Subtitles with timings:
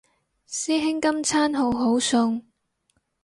[0.47, 2.41] 師兄今餐好好餸